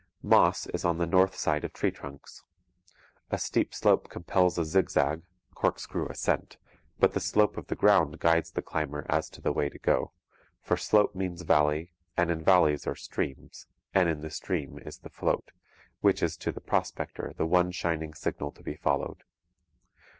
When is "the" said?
0.97-1.05, 7.13-7.19, 7.67-7.75, 8.49-8.63, 9.41-9.51, 14.21-14.31, 14.97-15.11, 16.51-16.61, 17.37-17.45